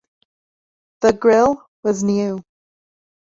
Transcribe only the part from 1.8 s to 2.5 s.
was new.